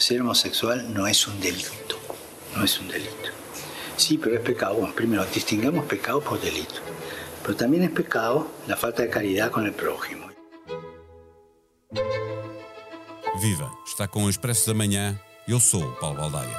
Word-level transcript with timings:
ser 0.00 0.20
homosexual 0.20 0.92
no 0.92 1.06
es 1.06 1.26
un 1.26 1.40
delito, 1.40 1.98
no 2.56 2.64
es 2.64 2.78
un 2.80 2.88
delito. 2.88 3.30
Sí, 3.96 4.16
pero 4.16 4.36
es 4.36 4.40
pecado. 4.40 4.74
Bueno, 4.76 4.94
primero, 4.94 5.24
distingamos 5.26 5.84
pecado 5.84 6.20
por 6.20 6.40
delito. 6.40 6.80
Pero 7.42 7.56
también 7.56 7.82
es 7.82 7.90
pecado 7.90 8.50
la 8.66 8.76
falta 8.76 9.02
de 9.02 9.10
caridad 9.10 9.50
con 9.50 9.66
el 9.66 9.72
prójimo. 9.72 10.30
Viva! 13.42 13.72
Está 13.86 14.08
com 14.08 14.24
o 14.24 14.30
Expresso 14.30 14.66
da 14.66 14.74
Manhã. 14.74 15.18
Eu 15.46 15.60
sou 15.60 15.82
o 15.82 15.92
Paulo 15.96 16.18
Baldaia. 16.18 16.56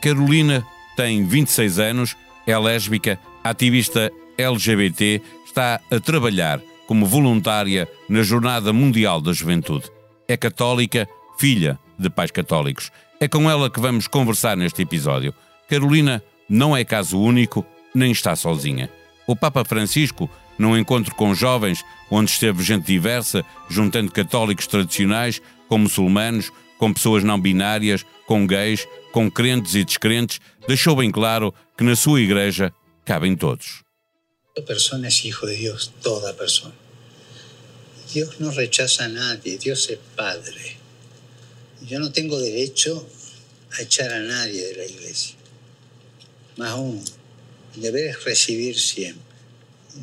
Carolina 0.00 0.64
tem 0.96 1.24
26 1.24 1.78
anos, 1.78 2.16
é 2.46 2.56
lésbica, 2.56 3.18
ativista 3.42 4.12
LGBT, 4.38 5.20
está 5.44 5.80
a 5.90 6.00
trabalhar 6.00 6.60
como 6.86 7.04
voluntária 7.04 7.88
na 8.08 8.22
Jornada 8.22 8.72
Mundial 8.72 9.20
da 9.20 9.32
Juventude. 9.32 9.90
É 10.26 10.36
católica, 10.36 11.06
filha 11.38 11.78
de 11.98 12.08
pais 12.08 12.30
católicos. 12.30 12.90
É 13.20 13.26
com 13.26 13.50
ela 13.50 13.68
que 13.68 13.80
vamos 13.80 14.06
conversar 14.06 14.56
neste 14.56 14.82
episódio. 14.82 15.34
Carolina 15.68 16.22
não 16.48 16.76
é 16.76 16.84
caso 16.84 17.20
único, 17.20 17.66
nem 17.94 18.12
está 18.12 18.34
sozinha. 18.36 18.88
O 19.26 19.36
Papa 19.36 19.64
Francisco, 19.64 20.30
num 20.58 20.78
encontro 20.78 21.14
com 21.14 21.34
jovens, 21.34 21.84
onde 22.10 22.30
esteve 22.30 22.62
gente 22.62 22.86
diversa, 22.86 23.44
juntando 23.68 24.10
católicos 24.10 24.66
tradicionais 24.66 25.42
com 25.68 25.78
muçulmanos, 25.78 26.50
com 26.78 26.92
pessoas 26.92 27.22
não 27.22 27.38
binárias, 27.38 28.06
com 28.26 28.46
gays, 28.46 28.86
com 29.12 29.30
crentes 29.30 29.74
e 29.74 29.84
descrentes, 29.84 30.40
deixou 30.66 30.96
bem 30.96 31.10
claro 31.10 31.52
que 31.76 31.84
na 31.84 31.96
sua 31.96 32.20
igreja 32.20 32.72
cabem 33.04 33.36
todos. 33.36 33.87
Toda 34.58 34.66
persona 34.66 35.06
es 35.06 35.24
hijo 35.24 35.46
de 35.46 35.54
Dios, 35.54 35.92
toda 36.02 36.36
persona. 36.36 36.74
Dios 38.12 38.40
no 38.40 38.50
rechaza 38.50 39.04
a 39.04 39.08
nadie, 39.08 39.56
Dios 39.56 39.88
es 39.88 40.00
Padre. 40.16 40.76
Yo 41.82 42.00
no 42.00 42.10
tengo 42.10 42.40
derecho 42.40 43.08
a 43.78 43.82
echar 43.82 44.12
a 44.12 44.18
nadie 44.18 44.66
de 44.66 44.74
la 44.74 44.84
iglesia. 44.84 45.36
Más 46.56 46.70
aún, 46.70 47.04
el 47.76 47.82
deber 47.82 48.06
es 48.06 48.24
recibir 48.24 48.76
siempre. 48.80 49.22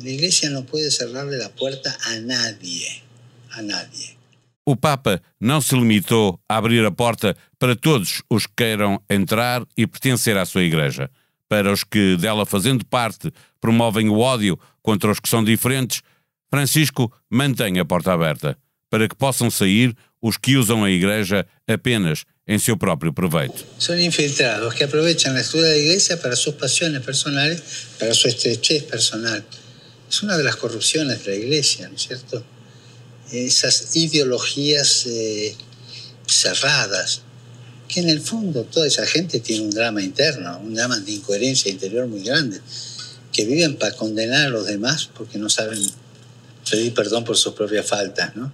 La 0.02 0.08
iglesia 0.08 0.48
no 0.48 0.64
puede 0.64 0.90
cerrarle 0.90 1.36
la 1.36 1.50
puerta 1.50 1.94
a 2.06 2.18
nadie, 2.20 3.02
a 3.50 3.60
nadie. 3.60 4.16
O 4.64 4.74
Papa 4.74 5.22
não 5.38 5.60
se 5.60 5.76
limitou 5.76 6.40
a 6.48 6.56
abrir 6.56 6.82
a 6.86 6.90
porta 6.90 7.36
para 7.58 7.76
todos 7.76 8.22
os 8.30 8.46
que 8.46 8.54
queiram 8.56 9.02
entrar 9.08 9.66
e 9.76 9.86
pertencer 9.86 10.38
à 10.38 10.46
sua 10.46 10.62
Igreja. 10.62 11.10
Para 11.48 11.72
os 11.72 11.84
que, 11.84 12.16
dela 12.16 12.44
fazendo 12.44 12.84
parte, 12.84 13.32
promovem 13.60 14.08
o 14.08 14.18
ódio 14.18 14.58
contra 14.82 15.10
os 15.10 15.20
que 15.20 15.28
são 15.28 15.44
diferentes, 15.44 16.02
Francisco 16.50 17.12
mantém 17.30 17.78
a 17.78 17.84
porta 17.84 18.12
aberta 18.12 18.56
para 18.90 19.08
que 19.08 19.14
possam 19.14 19.50
sair 19.50 19.94
os 20.22 20.36
que 20.36 20.56
usam 20.56 20.84
a 20.84 20.90
Igreja 20.90 21.46
apenas 21.66 22.24
em 22.46 22.58
seu 22.58 22.76
próprio 22.76 23.12
proveito. 23.12 23.66
São 23.78 23.98
infiltrados 23.98 24.74
que 24.74 24.84
aproveitam 24.84 25.34
a 25.34 25.40
estrutura 25.40 25.68
da 25.68 25.78
Igreja 25.78 26.16
para 26.16 26.36
suas 26.36 26.56
paixões 26.56 27.04
personais, 27.04 27.60
para 27.98 28.14
sua 28.14 28.30
estrechez 28.30 28.82
personal. 28.84 29.36
É 29.36 30.24
uma 30.24 30.42
das 30.42 30.54
corrupções 30.54 31.06
da 31.24 31.34
Igreja, 31.34 31.88
não 31.88 31.94
é 31.94 31.98
certo? 31.98 32.44
esas 33.32 33.94
ideologías 33.96 35.04
eh, 35.06 35.54
cerradas, 36.26 37.22
que 37.88 38.00
en 38.00 38.08
el 38.08 38.20
fondo 38.20 38.64
toda 38.64 38.86
esa 38.86 39.06
gente 39.06 39.40
tiene 39.40 39.64
un 39.64 39.70
drama 39.70 40.02
interno, 40.02 40.58
un 40.58 40.74
drama 40.74 40.98
de 40.98 41.12
incoherencia 41.12 41.70
interior 41.70 42.06
muy 42.06 42.22
grande, 42.22 42.60
que 43.32 43.44
viven 43.44 43.76
para 43.76 43.94
condenar 43.96 44.46
a 44.46 44.50
los 44.50 44.66
demás 44.66 45.10
porque 45.16 45.38
no 45.38 45.48
saben 45.48 45.78
pedir 46.68 46.94
perdón 46.94 47.24
por 47.24 47.36
sus 47.36 47.54
propias 47.54 47.86
faltas, 47.86 48.34
¿no? 48.34 48.52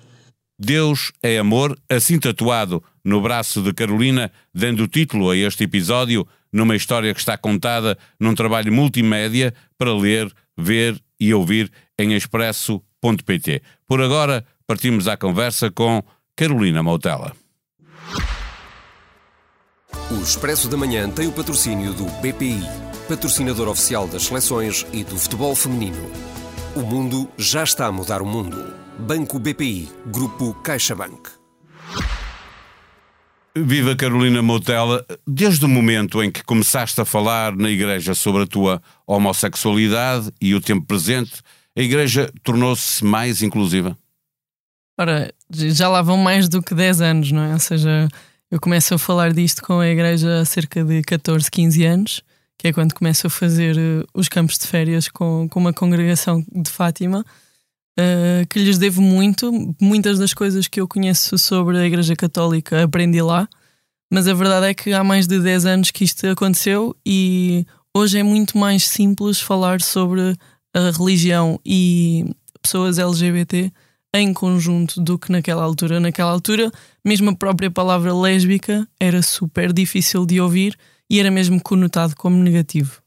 Deus 0.58 1.12
é 1.22 1.38
amor, 1.38 1.76
assim 1.88 2.20
tatuado 2.20 2.84
no 3.04 3.20
braço 3.20 3.62
de 3.62 3.72
Carolina, 3.72 4.30
dando 4.54 4.86
título 4.86 5.30
a 5.30 5.36
este 5.36 5.64
episódio, 5.64 6.26
numa 6.52 6.76
história 6.76 7.12
que 7.12 7.18
está 7.18 7.36
contada 7.36 7.98
num 8.20 8.34
trabalho 8.34 8.72
multimédia 8.72 9.52
para 9.76 9.92
ler, 9.92 10.32
ver 10.56 11.00
e 11.18 11.34
ouvir 11.34 11.72
em 11.98 12.12
expresso.pt. 12.14 13.62
Por 13.88 14.00
agora, 14.00 14.44
partimos 14.66 15.08
à 15.08 15.16
conversa 15.16 15.70
com 15.70 16.02
Carolina 16.36 16.82
Moutela. 16.82 17.34
O 20.10 20.22
Expresso 20.22 20.68
da 20.68 20.76
Manhã 20.76 21.08
tem 21.10 21.26
o 21.26 21.32
patrocínio 21.32 21.94
do 21.94 22.04
BPI, 22.20 22.62
patrocinador 23.08 23.68
oficial 23.68 24.06
das 24.06 24.24
seleções 24.24 24.86
e 24.92 25.02
do 25.04 25.16
futebol 25.18 25.54
feminino. 25.54 26.10
O 26.74 26.80
mundo 26.80 27.30
já 27.36 27.64
está 27.64 27.86
a 27.86 27.92
mudar 27.92 28.22
o 28.22 28.26
mundo. 28.26 28.74
Banco 28.98 29.38
BPI, 29.38 29.88
Grupo 30.06 30.54
CaixaBank. 30.62 31.30
Viva 33.54 33.94
Carolina 33.94 34.40
Moutela, 34.40 35.04
desde 35.26 35.64
o 35.64 35.68
momento 35.68 36.22
em 36.22 36.30
que 36.30 36.42
começaste 36.42 36.98
a 37.00 37.04
falar 37.04 37.54
na 37.54 37.68
igreja 37.68 38.14
sobre 38.14 38.44
a 38.44 38.46
tua 38.46 38.82
homossexualidade 39.06 40.30
e 40.40 40.54
o 40.54 40.60
tempo 40.60 40.86
presente, 40.86 41.42
a 41.76 41.80
igreja 41.82 42.32
tornou-se 42.42 43.04
mais 43.04 43.42
inclusiva? 43.42 43.96
Ora, 44.98 45.32
já 45.50 45.88
lá 45.88 46.00
vão 46.00 46.16
mais 46.16 46.48
do 46.48 46.62
que 46.62 46.74
10 46.74 47.00
anos, 47.02 47.32
não 47.32 47.42
é? 47.42 47.52
Ou 47.52 47.58
seja, 47.58 48.08
eu 48.52 48.60
começo 48.60 48.94
a 48.94 48.98
falar 48.98 49.32
disto 49.32 49.62
com 49.62 49.80
a 49.80 49.88
igreja 49.88 50.40
há 50.40 50.44
cerca 50.44 50.84
de 50.84 51.00
14, 51.00 51.50
15 51.50 51.84
anos, 51.86 52.22
que 52.58 52.68
é 52.68 52.72
quando 52.72 52.92
começo 52.92 53.26
a 53.26 53.30
fazer 53.30 53.78
uh, 53.78 54.06
os 54.12 54.28
campos 54.28 54.58
de 54.58 54.66
férias 54.66 55.08
com, 55.08 55.48
com 55.48 55.58
uma 55.58 55.72
congregação 55.72 56.44
de 56.52 56.70
Fátima, 56.70 57.24
uh, 57.98 58.46
que 58.50 58.58
lhes 58.58 58.76
devo 58.76 59.00
muito. 59.00 59.50
Muitas 59.80 60.18
das 60.18 60.34
coisas 60.34 60.68
que 60.68 60.78
eu 60.78 60.86
conheço 60.86 61.38
sobre 61.38 61.78
a 61.78 61.86
Igreja 61.86 62.14
Católica 62.14 62.84
aprendi 62.84 63.22
lá, 63.22 63.48
mas 64.12 64.28
a 64.28 64.34
verdade 64.34 64.66
é 64.66 64.74
que 64.74 64.92
há 64.92 65.02
mais 65.02 65.26
de 65.26 65.40
10 65.40 65.64
anos 65.64 65.90
que 65.90 66.04
isto 66.04 66.26
aconteceu 66.26 66.94
e 67.06 67.66
hoje 67.96 68.18
é 68.18 68.22
muito 68.22 68.58
mais 68.58 68.86
simples 68.86 69.40
falar 69.40 69.80
sobre 69.80 70.36
a 70.74 70.90
religião 70.90 71.58
e 71.64 72.26
pessoas 72.60 72.98
LGBT 72.98 73.72
em 74.14 74.32
conjunto 74.32 75.00
do 75.00 75.18
que 75.18 75.32
naquela 75.32 75.62
altura. 75.62 75.98
Naquela 75.98 76.30
altura, 76.30 76.70
mesmo 77.04 77.30
a 77.30 77.36
própria 77.36 77.70
palavra 77.70 78.14
lésbica 78.14 78.86
era 79.00 79.22
super 79.22 79.72
difícil 79.72 80.26
de 80.26 80.40
ouvir 80.40 80.76
e 81.08 81.18
era 81.18 81.30
mesmo 81.30 81.60
conotado 81.60 82.14
como 82.16 82.36
negativo. 82.36 83.02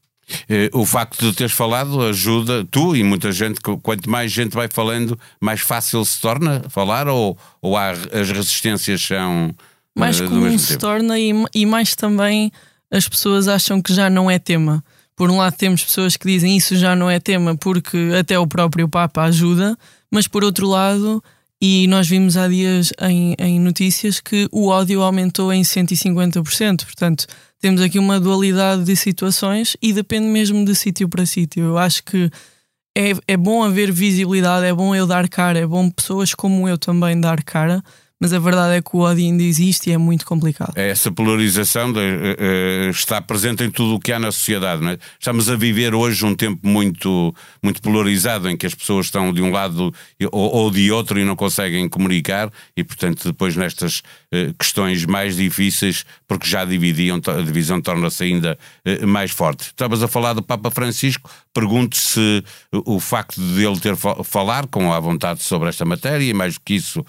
Eh, 0.48 0.70
o 0.72 0.84
facto 0.84 1.24
de 1.24 1.36
teres 1.36 1.52
falado 1.52 2.02
ajuda 2.02 2.66
tu 2.70 2.96
e 2.96 3.02
muita 3.04 3.30
gente, 3.30 3.60
quanto 3.60 4.10
mais 4.10 4.32
gente 4.32 4.52
vai 4.54 4.68
falando, 4.68 5.18
mais 5.40 5.60
fácil 5.60 6.04
se 6.04 6.20
torna 6.20 6.64
falar 6.68 7.06
ou, 7.08 7.38
ou 7.62 7.76
há, 7.76 7.90
as 7.90 8.30
resistências 8.30 9.00
são. 9.00 9.54
Eh, 9.96 10.00
mais 10.00 10.20
comum 10.20 10.58
se 10.58 10.76
torna 10.76 11.18
e, 11.18 11.32
e 11.54 11.64
mais 11.64 11.94
também 11.94 12.50
as 12.90 13.08
pessoas 13.08 13.46
acham 13.48 13.80
que 13.80 13.94
já 13.94 14.10
não 14.10 14.30
é 14.30 14.38
tema. 14.38 14.84
Por 15.14 15.30
um 15.30 15.38
lado, 15.38 15.56
temos 15.56 15.82
pessoas 15.82 16.16
que 16.16 16.26
dizem 16.26 16.56
isso 16.56 16.76
já 16.76 16.94
não 16.94 17.08
é 17.08 17.18
tema 17.18 17.56
porque 17.56 18.10
até 18.18 18.38
o 18.38 18.46
próprio 18.46 18.88
Papa 18.88 19.22
ajuda, 19.22 19.78
mas 20.16 20.26
por 20.26 20.42
outro 20.42 20.66
lado, 20.66 21.22
e 21.60 21.86
nós 21.88 22.08
vimos 22.08 22.38
há 22.38 22.48
dias 22.48 22.90
em, 23.02 23.36
em 23.38 23.60
notícias 23.60 24.18
que 24.18 24.48
o 24.50 24.68
ódio 24.68 25.02
aumentou 25.02 25.52
em 25.52 25.60
150%. 25.60 26.86
Portanto, 26.86 27.26
temos 27.60 27.82
aqui 27.82 27.98
uma 27.98 28.18
dualidade 28.18 28.82
de 28.82 28.96
situações 28.96 29.76
e 29.82 29.92
depende 29.92 30.26
mesmo 30.26 30.64
de 30.64 30.74
sítio 30.74 31.06
para 31.06 31.26
sítio. 31.26 31.64
Eu 31.64 31.76
acho 31.76 32.02
que 32.02 32.30
é, 32.96 33.12
é 33.28 33.36
bom 33.36 33.62
haver 33.62 33.92
visibilidade, 33.92 34.64
é 34.64 34.72
bom 34.72 34.94
eu 34.94 35.06
dar 35.06 35.28
cara, 35.28 35.58
é 35.58 35.66
bom 35.66 35.90
pessoas 35.90 36.34
como 36.34 36.66
eu 36.66 36.78
também 36.78 37.20
dar 37.20 37.42
cara 37.42 37.84
mas 38.20 38.32
a 38.32 38.38
verdade 38.38 38.76
é 38.76 38.82
que 38.82 38.96
o 38.96 39.00
ódio 39.00 39.24
ainda 39.24 39.42
existe 39.42 39.90
e 39.90 39.92
é 39.92 39.98
muito 39.98 40.24
complicado. 40.24 40.72
Essa 40.74 41.12
polarização 41.12 41.92
de, 41.92 42.00
uh, 42.00 42.90
está 42.90 43.20
presente 43.20 43.62
em 43.62 43.70
tudo 43.70 43.96
o 43.96 44.00
que 44.00 44.10
há 44.10 44.18
na 44.18 44.32
sociedade. 44.32 44.86
É? 44.86 44.98
Estamos 45.18 45.50
a 45.50 45.56
viver 45.56 45.94
hoje 45.94 46.24
um 46.24 46.34
tempo 46.34 46.66
muito, 46.66 47.34
muito 47.62 47.82
polarizado 47.82 48.48
em 48.48 48.56
que 48.56 48.66
as 48.66 48.74
pessoas 48.74 49.06
estão 49.06 49.32
de 49.32 49.42
um 49.42 49.50
lado 49.50 49.92
ou, 50.32 50.54
ou 50.54 50.70
de 50.70 50.90
outro 50.90 51.20
e 51.20 51.24
não 51.24 51.36
conseguem 51.36 51.88
comunicar, 51.88 52.50
e 52.74 52.82
portanto, 52.82 53.24
depois 53.24 53.54
nestas 53.54 53.98
uh, 54.32 54.54
questões 54.58 55.04
mais 55.04 55.36
difíceis, 55.36 56.04
porque 56.26 56.48
já 56.48 56.64
dividiam, 56.64 57.20
a 57.26 57.42
divisão 57.42 57.80
torna-se 57.82 58.24
ainda 58.24 58.58
mais 59.06 59.30
forte. 59.30 59.66
Estavas 59.66 60.02
a 60.02 60.08
falar 60.08 60.32
do 60.32 60.42
Papa 60.42 60.70
Francisco, 60.70 61.30
pergunto 61.52 61.96
se 61.96 62.42
o 62.72 62.98
facto 62.98 63.40
de 63.40 63.64
ele 63.64 63.78
ter 63.78 63.94
falar 64.24 64.66
com 64.66 64.92
a 64.92 65.00
vontade 65.00 65.42
sobre 65.42 65.68
esta 65.68 65.84
matéria, 65.84 66.24
e 66.24 66.32
mais 66.32 66.54
do 66.54 66.60
que 66.60 66.74
isso 66.74 67.04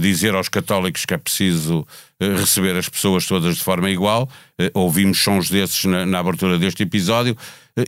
dizer 0.00 0.34
aos 0.34 0.48
católicos 0.48 1.04
que 1.04 1.14
é 1.14 1.18
preciso 1.18 1.80
uh, 1.80 2.36
receber 2.38 2.76
as 2.76 2.88
pessoas 2.88 3.26
todas 3.26 3.56
de 3.56 3.62
forma 3.62 3.90
igual. 3.90 4.28
ouvimos 4.74 5.18
sons 5.18 5.50
desses 5.50 5.84
na, 5.84 6.06
na 6.06 6.18
abertura 6.18 6.58
deste 6.58 6.82
episódio. 6.82 7.36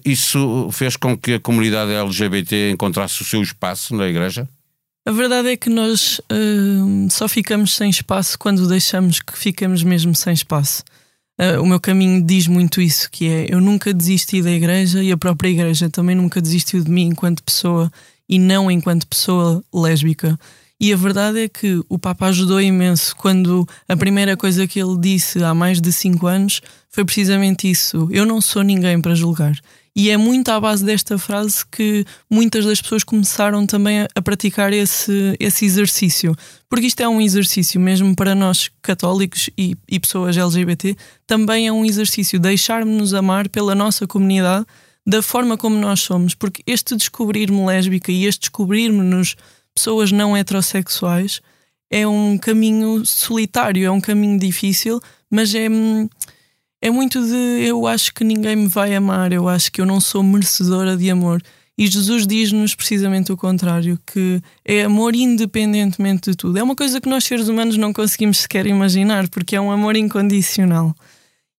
isso 0.04 0.68
fez 0.72 0.96
com 0.96 1.16
que 1.16 1.34
a 1.34 1.40
comunidade 1.40 1.92
LGBT 1.92 2.70
encontrasse 2.70 3.22
o 3.22 3.24
seu 3.24 3.42
espaço 3.42 3.94
na 3.94 4.06
Igreja? 4.06 4.48
A 5.08 5.10
verdade 5.10 5.48
é 5.48 5.56
que 5.56 5.70
nós 5.70 6.20
uh, 6.30 7.10
só 7.10 7.26
ficamos 7.26 7.74
sem 7.74 7.88
espaço 7.88 8.38
quando 8.38 8.68
deixamos 8.68 9.20
que 9.20 9.38
ficamos 9.38 9.82
mesmo 9.82 10.14
sem 10.14 10.34
espaço. 10.34 10.84
Uh, 11.40 11.62
o 11.62 11.66
meu 11.66 11.80
caminho 11.80 12.22
diz 12.22 12.46
muito 12.46 12.78
isso, 12.78 13.08
que 13.10 13.26
é 13.26 13.46
eu 13.48 13.58
nunca 13.58 13.94
desisti 13.94 14.42
da 14.42 14.50
igreja 14.50 15.02
e 15.02 15.10
a 15.10 15.16
própria 15.16 15.48
igreja 15.48 15.88
também 15.88 16.14
nunca 16.14 16.42
desistiu 16.42 16.84
de 16.84 16.90
mim 16.90 17.06
enquanto 17.06 17.42
pessoa 17.42 17.90
e 18.28 18.38
não 18.38 18.70
enquanto 18.70 19.06
pessoa 19.06 19.64
lésbica. 19.72 20.38
E 20.80 20.92
a 20.92 20.96
verdade 20.96 21.40
é 21.40 21.48
que 21.48 21.82
o 21.88 21.98
Papa 21.98 22.26
ajudou 22.26 22.60
imenso 22.60 23.14
quando 23.16 23.66
a 23.88 23.96
primeira 23.96 24.36
coisa 24.36 24.66
que 24.66 24.80
ele 24.80 24.96
disse 24.98 25.42
há 25.42 25.52
mais 25.52 25.80
de 25.80 25.92
cinco 25.92 26.26
anos 26.26 26.60
foi 26.88 27.04
precisamente 27.04 27.68
isso: 27.68 28.08
Eu 28.12 28.24
não 28.24 28.40
sou 28.40 28.62
ninguém 28.62 29.00
para 29.00 29.14
julgar. 29.14 29.58
E 30.00 30.10
é 30.10 30.16
muito 30.16 30.48
à 30.50 30.60
base 30.60 30.84
desta 30.84 31.18
frase 31.18 31.66
que 31.66 32.04
muitas 32.30 32.64
das 32.64 32.80
pessoas 32.80 33.02
começaram 33.02 33.66
também 33.66 34.06
a, 34.14 34.22
praticar 34.22 34.72
esse, 34.72 35.34
esse 35.40 35.64
exercício. 35.64 36.36
Porque 36.70 36.86
isto 36.86 37.00
é 37.00 37.08
um 37.08 37.20
exercício, 37.20 37.80
mesmo 37.80 38.14
para 38.14 38.32
nós 38.32 38.70
católicos 38.80 39.50
e, 39.58 39.76
e 39.88 39.98
pessoas 39.98 40.36
LGBT, 40.36 40.96
também 41.26 41.66
é 41.66 41.72
um 41.72 41.84
exercício 41.84 42.38
deixarmos-nos 42.38 43.12
amar 43.12 43.48
pela 43.48 43.74
nossa 43.74 44.06
comunidade 44.06 44.64
da 45.04 45.20
forma 45.20 45.56
como 45.56 45.76
nós 45.76 45.98
somos. 45.98 46.32
Porque 46.32 46.62
este 46.64 46.94
descobrir-me 46.94 47.66
lésbica 47.66 48.12
e 48.12 48.24
este 48.24 48.42
descobrir-me-nos 48.42 49.34
pessoas 49.74 50.12
não 50.12 50.36
heterossexuais 50.36 51.40
é 51.90 52.06
um 52.06 52.36
caminho 52.36 53.04
solitário, 53.04 53.84
é 53.84 53.90
um 53.90 54.00
caminho 54.00 54.38
difícil, 54.38 55.00
mas 55.30 55.54
é 55.54 55.68
hum, 55.68 56.08
é 56.80 56.90
muito 56.90 57.20
de 57.20 57.66
eu 57.66 57.86
acho 57.86 58.14
que 58.14 58.22
ninguém 58.22 58.54
me 58.54 58.68
vai 58.68 58.94
amar, 58.94 59.32
eu 59.32 59.48
acho 59.48 59.72
que 59.72 59.80
eu 59.80 59.86
não 59.86 60.00
sou 60.00 60.22
merecedora 60.22 60.96
de 60.96 61.10
amor. 61.10 61.42
E 61.76 61.86
Jesus 61.86 62.26
diz-nos 62.26 62.74
precisamente 62.74 63.30
o 63.30 63.36
contrário, 63.36 63.98
que 64.04 64.40
é 64.64 64.82
amor 64.82 65.14
independentemente 65.14 66.30
de 66.30 66.36
tudo. 66.36 66.58
É 66.58 66.62
uma 66.62 66.74
coisa 66.74 67.00
que 67.00 67.08
nós 67.08 67.24
seres 67.24 67.48
humanos 67.48 67.76
não 67.76 67.92
conseguimos 67.92 68.38
sequer 68.38 68.66
imaginar, 68.66 69.28
porque 69.28 69.54
é 69.54 69.60
um 69.60 69.70
amor 69.70 69.96
incondicional. 69.96 70.94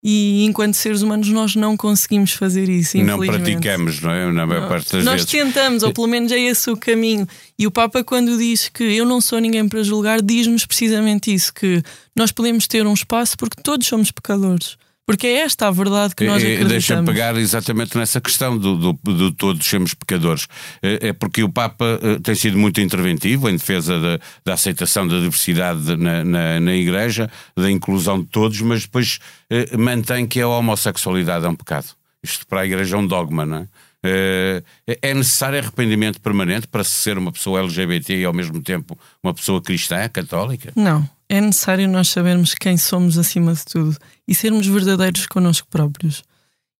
E 0.01 0.45
enquanto 0.45 0.75
seres 0.75 1.01
humanos 1.01 1.27
nós 1.29 1.55
não 1.55 1.75
conseguimos 1.75 2.31
fazer 2.31 2.69
isso. 2.69 2.97
Não 2.99 3.19
praticamos, 3.19 3.99
não 3.99 4.11
é? 4.11 4.31
Na 4.31 4.45
maior 4.45 4.69
parte 4.69 4.93
das 4.93 5.03
nós 5.03 5.25
vezes. 5.25 5.29
tentamos, 5.29 5.83
ou 5.83 5.91
pelo 5.91 6.07
menos 6.07 6.31
é 6.31 6.39
esse 6.39 6.69
o 6.69 6.77
caminho. 6.77 7.27
E 7.57 7.67
o 7.67 7.71
Papa, 7.71 8.01
quando 8.01 8.37
diz 8.37 8.69
que 8.69 8.83
eu 8.83 9.05
não 9.05 9.19
sou 9.19 9.39
ninguém 9.39 9.67
para 9.67 9.83
julgar, 9.83 10.21
diz-nos 10.21 10.65
precisamente 10.65 11.33
isso: 11.33 11.53
que 11.53 11.83
nós 12.15 12.31
podemos 12.31 12.65
ter 12.65 12.87
um 12.87 12.93
espaço 12.93 13.37
porque 13.37 13.61
todos 13.61 13.85
somos 13.87 14.09
pecadores. 14.09 14.77
Porque 15.09 15.25
é 15.25 15.37
esta 15.39 15.67
a 15.67 15.71
verdade 15.71 16.13
que 16.13 16.23
nós 16.23 16.35
acreditamos. 16.35 16.71
Deixa-me 16.71 17.03
pegar 17.07 17.35
exatamente 17.35 17.97
nessa 17.97 18.21
questão 18.21 18.55
do, 18.55 18.77
do, 18.77 18.93
do, 18.93 19.31
todos 19.31 19.65
sermos 19.65 19.95
pecadores. 19.95 20.45
É, 20.83 21.07
é 21.07 21.13
porque 21.13 21.41
o 21.41 21.49
Papa 21.49 21.99
eh, 21.99 22.19
tem 22.21 22.35
sido 22.35 22.59
muito 22.59 22.79
interventivo 22.79 23.49
em 23.49 23.53
defesa 23.53 23.99
da, 23.99 24.19
da 24.45 24.53
aceitação 24.53 25.07
da 25.07 25.17
diversidade 25.17 25.95
na, 25.95 26.23
na, 26.23 26.59
na, 26.59 26.75
Igreja, 26.75 27.27
da 27.57 27.71
inclusão 27.71 28.19
de 28.19 28.27
todos, 28.27 28.61
mas 28.61 28.83
depois 28.83 29.17
eh, 29.49 29.75
mantém 29.75 30.27
que 30.27 30.39
a 30.41 30.47
homossexualidade 30.47 31.43
é 31.43 31.49
um 31.49 31.55
pecado. 31.55 31.87
Isto 32.21 32.45
para 32.45 32.61
a 32.61 32.65
Igreja 32.67 32.95
é 32.95 32.99
um 32.99 33.07
dogma, 33.07 33.47
não 33.47 33.57
é? 33.57 33.67
Eh, 34.03 34.63
é 35.01 35.11
necessário 35.15 35.57
arrependimento 35.57 36.21
permanente 36.21 36.67
para 36.67 36.83
ser 36.83 37.17
uma 37.17 37.31
pessoa 37.31 37.61
LGBT 37.61 38.15
e 38.15 38.25
ao 38.25 38.33
mesmo 38.33 38.61
tempo 38.61 38.95
uma 39.23 39.33
pessoa 39.33 39.59
cristã, 39.59 40.07
católica? 40.07 40.71
Não 40.75 41.09
é 41.29 41.39
necessário 41.39 41.87
nós 41.87 42.09
sabermos 42.09 42.55
quem 42.55 42.75
somos 42.75 43.17
acima 43.17 43.53
de 43.53 43.63
tudo 43.63 43.95
e 44.27 44.33
sermos 44.33 44.65
verdadeiros 44.65 45.27
connosco 45.27 45.67
próprios. 45.69 46.23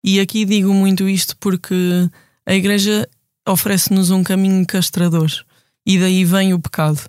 E 0.03 0.19
aqui 0.19 0.43
digo 0.43 0.73
muito 0.73 1.07
isto 1.07 1.37
porque 1.37 2.09
a 2.45 2.53
Igreja 2.55 3.07
oferece-nos 3.47 4.09
um 4.09 4.23
caminho 4.23 4.65
castrador 4.65 5.29
e 5.85 5.99
daí 5.99 6.25
vem 6.25 6.53
o 6.53 6.59
pecado. 6.59 6.99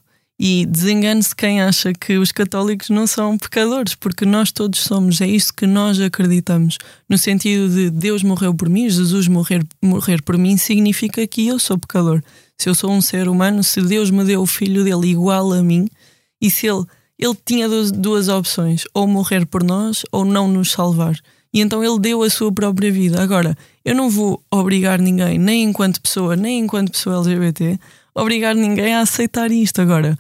E 0.43 0.65
desengane-se 0.65 1.37
quem 1.37 1.61
acha 1.61 1.93
que 1.93 2.17
os 2.17 2.33
católicos 2.33 2.89
não 2.89 3.07
são 3.07 3.37
pecadores, 3.37 3.95
porque 3.95 4.25
nós 4.25 4.51
todos 4.51 4.81
somos, 4.81 5.21
é 5.21 5.27
isso 5.27 5.53
que 5.53 5.67
nós 5.67 6.01
acreditamos. 6.01 6.79
No 7.07 7.19
sentido 7.19 7.69
de 7.69 7.91
Deus 7.91 8.23
morreu 8.23 8.55
por 8.55 8.67
mim, 8.71 8.89
Jesus 8.89 9.29
morrer, 9.29 9.63
morrer 9.83 10.23
por 10.23 10.39
mim, 10.39 10.57
significa 10.57 11.27
que 11.27 11.47
eu 11.47 11.59
sou 11.59 11.77
pecador. 11.77 12.23
Se 12.57 12.71
eu 12.71 12.75
sou 12.75 12.91
um 12.91 13.03
ser 13.03 13.29
humano, 13.29 13.63
se 13.63 13.83
Deus 13.83 14.11
me 14.11 14.25
deu 14.25 14.41
o 14.41 14.47
filho 14.47 14.83
dele 14.83 15.09
igual 15.09 15.53
a 15.53 15.63
mim, 15.63 15.87
e 16.41 16.51
se 16.51 16.67
ele 16.67 16.87
ele 17.21 17.37
tinha 17.45 17.69
duas, 17.69 17.93
duas 17.93 18.29
opções: 18.29 18.85
ou 18.95 19.07
morrer 19.07 19.47
por 19.47 19.63
nós 19.63 20.03
ou 20.11 20.25
não 20.25 20.49
nos 20.49 20.73
salvar. 20.73 21.17
E 21.53 21.61
então 21.61 21.83
ele 21.85 21.99
deu 21.99 22.23
a 22.23 22.31
sua 22.31 22.53
própria 22.53 22.91
vida. 22.91 23.23
Agora, 23.23 23.57
eu 23.85 23.95
não 23.95 24.09
vou 24.09 24.43
obrigar 24.51 25.01
ninguém, 25.01 25.37
nem 25.39 25.65
enquanto 25.65 26.01
pessoa, 26.01 26.37
nem 26.37 26.61
enquanto 26.61 26.93
pessoa 26.93 27.17
LGBT, 27.17 27.79
obrigar 28.15 28.55
ninguém 28.55 28.95
a 28.95 29.01
aceitar 29.01 29.51
isto. 29.51 29.81
Agora, 29.81 30.17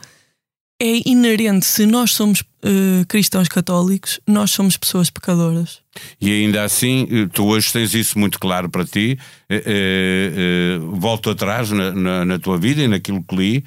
é 0.80 1.06
inerente, 1.06 1.66
se 1.66 1.84
nós 1.84 2.14
somos 2.14 2.40
uh, 2.40 3.06
cristãos 3.06 3.48
católicos, 3.48 4.18
nós 4.26 4.50
somos 4.50 4.78
pessoas 4.78 5.10
pecadoras. 5.10 5.82
E 6.18 6.32
ainda 6.32 6.64
assim, 6.64 7.06
eh, 7.10 7.28
tu 7.30 7.48
hoje 7.48 7.70
tens 7.70 7.92
isso 7.92 8.18
muito 8.18 8.38
claro 8.38 8.70
para 8.70 8.86
ti. 8.86 9.18
Uh, 9.50 10.80
uh, 10.80 10.96
volto 10.96 11.28
atrás 11.28 11.70
na, 11.70 11.92
na, 11.92 12.24
na, 12.24 12.38
tua 12.38 12.56
vida 12.56 12.80
e 12.80 12.88
naquilo 12.88 13.22
que 13.22 13.36
li, 13.36 13.64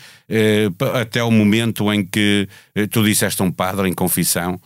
até 0.99 1.23
o 1.23 1.29
momento 1.29 1.93
em 1.93 2.03
que 2.03 2.47
tu 2.89 3.03
disseste 3.03 3.41
a 3.43 3.45
um 3.45 3.51
padre 3.51 3.87
em 3.87 3.93
confissão 3.93 4.59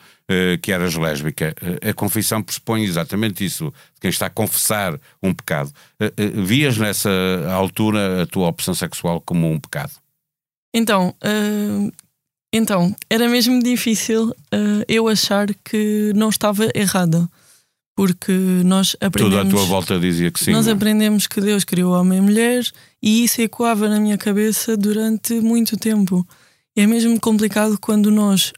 que 0.62 0.74
eras 0.74 0.94
lésbica. 0.94 1.56
a 1.82 1.94
confissão 1.94 2.44
pressupõe 2.44 2.84
exatamente 2.84 3.46
isso, 3.46 3.74
quem 4.00 4.10
está 4.10 4.26
a 4.26 4.30
confessar 4.30 5.00
um 5.24 5.34
pecado. 5.34 5.72
vias 6.36 6.78
nessa 6.78 7.10
altura 7.50 8.24
a 8.24 8.26
tua 8.26 8.48
opção 8.50 8.74
sexual 8.74 9.22
como 9.22 9.50
um 9.50 9.58
pecado? 9.58 9.92
Então, 10.74 11.16
então, 12.54 12.96
era 13.10 13.28
mesmo 13.28 13.62
difícil 13.62 14.30
uh, 14.30 14.84
eu 14.88 15.08
achar 15.08 15.48
que 15.66 16.12
não 16.16 16.30
estava 16.30 16.70
errada. 16.74 17.30
Porque 17.96 18.32
nós 18.64 18.96
aprendemos. 19.02 19.44
Tudo 19.44 19.48
à 19.48 19.50
tua 19.50 19.66
volta 19.66 20.00
dizia 20.00 20.30
que 20.30 20.40
sim. 20.40 20.52
Nós 20.52 20.68
não? 20.68 20.74
É? 20.74 20.76
aprendemos 20.76 21.26
que 21.26 21.42
Deus 21.42 21.64
criou 21.64 21.94
homem 21.94 22.20
e 22.20 22.22
mulher 22.22 22.64
e 23.02 23.24
isso 23.24 23.42
ecoava 23.42 23.90
na 23.90 24.00
minha 24.00 24.18
cabeça 24.20 24.78
durante 24.78 25.34
muito 25.42 25.76
tempo. 25.78 26.26
É 26.76 26.86
mesmo 26.86 27.20
complicado 27.20 27.76
quando 27.80 28.12
nós 28.12 28.54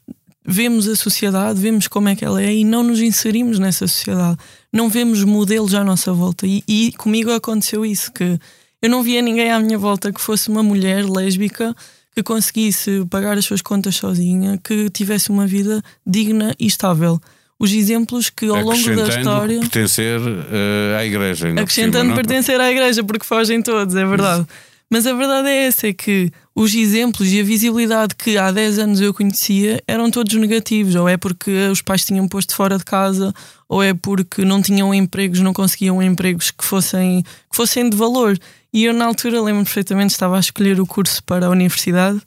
vemos 0.46 0.86
a 0.86 0.94
sociedade, 0.94 1.58
vemos 1.58 1.88
como 1.88 2.10
é 2.10 2.16
que 2.16 2.22
ela 2.22 2.42
é 2.42 2.52
e 2.52 2.64
não 2.64 2.82
nos 2.82 3.00
inserimos 3.00 3.58
nessa 3.58 3.88
sociedade. 3.88 4.36
Não 4.70 4.90
vemos 4.90 5.24
modelos 5.24 5.74
à 5.74 5.82
nossa 5.82 6.12
volta. 6.12 6.46
E, 6.46 6.62
e 6.68 6.92
comigo 6.92 7.32
aconteceu 7.32 7.84
isso: 7.84 8.12
que 8.12 8.38
eu 8.82 8.90
não 8.90 9.02
via 9.02 9.22
ninguém 9.22 9.50
à 9.50 9.58
minha 9.58 9.78
volta 9.78 10.12
que 10.12 10.20
fosse 10.20 10.50
uma 10.50 10.62
mulher 10.62 11.08
lésbica 11.08 11.74
que 12.14 12.22
conseguisse 12.22 13.04
pagar 13.08 13.38
as 13.38 13.44
suas 13.44 13.62
contas 13.62 13.96
sozinha, 13.96 14.58
que 14.62 14.90
tivesse 14.90 15.30
uma 15.30 15.46
vida 15.46 15.82
digna 16.06 16.54
e 16.58 16.66
estável. 16.66 17.20
Os 17.58 17.72
exemplos 17.72 18.30
que 18.30 18.46
ao 18.46 18.62
longo 18.62 18.96
da 18.96 19.08
história. 19.08 19.60
pertencer 19.60 20.18
uh, 20.18 20.96
à 20.98 21.04
igreja. 21.04 21.48
Acrescentando 21.50 22.04
cima, 22.04 22.16
pertencer 22.16 22.58
à 22.60 22.70
igreja, 22.70 23.04
porque 23.04 23.24
fogem 23.24 23.62
todos, 23.62 23.94
é 23.94 24.04
verdade. 24.04 24.46
Mas 24.92 25.06
a 25.06 25.14
verdade 25.14 25.48
é 25.48 25.66
essa: 25.66 25.86
é 25.86 25.92
que 25.92 26.30
os 26.54 26.74
exemplos 26.74 27.30
e 27.32 27.40
a 27.40 27.44
visibilidade 27.44 28.16
que 28.16 28.36
há 28.36 28.50
10 28.50 28.78
anos 28.80 29.00
eu 29.00 29.14
conhecia 29.14 29.80
eram 29.86 30.10
todos 30.10 30.34
negativos. 30.34 30.94
Ou 30.96 31.08
é 31.08 31.16
porque 31.16 31.68
os 31.68 31.80
pais 31.80 32.04
tinham 32.04 32.26
posto 32.26 32.54
fora 32.54 32.76
de 32.76 32.84
casa, 32.84 33.32
ou 33.68 33.82
é 33.82 33.94
porque 33.94 34.44
não 34.44 34.60
tinham 34.60 34.92
empregos, 34.92 35.40
não 35.40 35.52
conseguiam 35.52 36.02
empregos 36.02 36.50
que 36.50 36.64
fossem, 36.64 37.22
que 37.22 37.56
fossem 37.56 37.88
de 37.88 37.96
valor. 37.96 38.36
E 38.72 38.84
eu, 38.84 38.92
na 38.92 39.04
altura, 39.06 39.40
lembro 39.40 39.64
perfeitamente, 39.64 40.12
estava 40.12 40.36
a 40.36 40.40
escolher 40.40 40.80
o 40.80 40.86
curso 40.86 41.22
para 41.24 41.46
a 41.46 41.50
universidade 41.50 42.20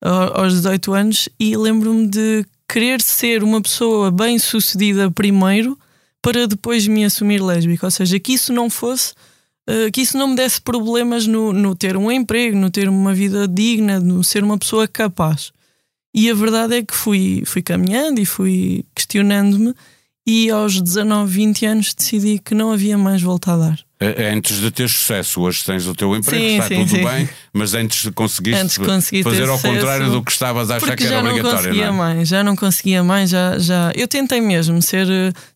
aos 0.00 0.54
18 0.54 0.92
anos 0.92 1.28
e 1.40 1.56
lembro-me 1.56 2.06
de 2.06 2.44
querer 2.68 3.00
ser 3.00 3.42
uma 3.42 3.60
pessoa 3.60 4.10
bem 4.10 4.38
sucedida 4.38 5.10
primeiro 5.10 5.78
para 6.22 6.46
depois 6.46 6.86
me 6.86 7.04
assumir 7.04 7.42
lésbica. 7.42 7.86
Ou 7.86 7.90
seja, 7.90 8.18
que 8.20 8.32
isso 8.32 8.52
não 8.52 8.68
fosse, 8.68 9.14
que 9.92 10.00
isso 10.00 10.16
não 10.16 10.28
me 10.28 10.36
desse 10.36 10.60
problemas 10.60 11.26
no, 11.26 11.52
no 11.52 11.74
ter 11.74 11.96
um 11.96 12.10
emprego, 12.10 12.56
no 12.56 12.70
ter 12.70 12.88
uma 12.88 13.12
vida 13.12 13.46
digna, 13.46 14.00
no 14.00 14.24
ser 14.24 14.42
uma 14.42 14.58
pessoa 14.58 14.88
capaz. 14.88 15.52
E 16.14 16.30
a 16.30 16.34
verdade 16.34 16.76
é 16.76 16.82
que 16.82 16.94
fui, 16.94 17.42
fui 17.46 17.62
caminhando 17.62 18.20
e 18.20 18.24
fui 18.24 18.84
questionando-me 18.94 19.74
e 20.26 20.50
aos 20.50 20.78
19, 20.78 21.32
20 21.32 21.64
anos 21.64 21.94
decidi 21.94 22.38
que 22.38 22.54
não 22.54 22.70
havia 22.70 22.98
mais 22.98 23.22
volta 23.22 23.54
a 23.54 23.56
dar. 23.56 23.78
É, 23.98 24.24
é 24.24 24.30
antes 24.30 24.60
de 24.60 24.70
ter 24.70 24.86
sucesso, 24.86 25.40
hoje 25.40 25.64
tens 25.64 25.86
o 25.86 25.94
teu 25.94 26.14
emprego, 26.14 26.44
sim, 26.44 26.52
está 26.52 26.68
sim, 26.68 26.76
tudo 26.76 26.90
sim. 26.90 27.02
bem, 27.02 27.28
mas 27.50 27.72
antes 27.72 28.02
de 28.02 28.12
conseguiste 28.12 28.60
antes 28.60 28.76
consegui 28.76 29.22
fazer 29.22 29.48
ao 29.48 29.58
contrário 29.58 30.10
do 30.10 30.22
que 30.22 30.30
estavas 30.30 30.70
a 30.70 30.76
achar 30.76 30.94
que 30.94 31.04
era 31.06 31.20
obrigatório. 31.20 31.42
Já 31.42 31.56
não 31.56 31.62
conseguia 31.62 31.86
não 31.86 31.94
é? 31.94 31.96
mais, 31.96 32.28
já 32.28 32.44
não 32.44 32.56
conseguia 32.56 33.02
mais, 33.02 33.30
já, 33.30 33.58
já. 33.58 33.92
Eu 33.96 34.06
tentei 34.06 34.40
mesmo 34.42 34.82
ser, 34.82 35.06